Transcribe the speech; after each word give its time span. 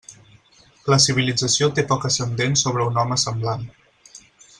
La 0.93 0.97
civilització 1.03 1.69
té 1.79 1.85
poc 1.91 2.07
ascendent 2.11 2.57
sobre 2.63 2.87
un 2.93 2.97
home 3.03 3.19
semblant. 3.25 3.69